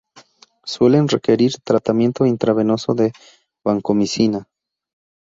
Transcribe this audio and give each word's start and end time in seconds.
Suelen 0.73 1.09
requerir 1.15 1.59
tratamiento 1.63 2.25
intravenoso 2.25 2.95
de 2.95 3.13
vancomicina. 3.63 4.47